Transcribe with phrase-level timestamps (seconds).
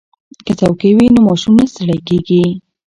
[0.45, 2.41] که څوکۍ وي نو ماشوم نه ستړی کیږي.